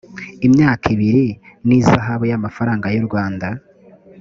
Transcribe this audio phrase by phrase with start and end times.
[0.47, 1.25] imyaka ibiri
[1.67, 3.47] n ihazabu y amafaranga y urwanda